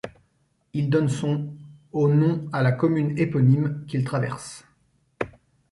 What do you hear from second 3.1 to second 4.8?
éponyme, qu'il traverse.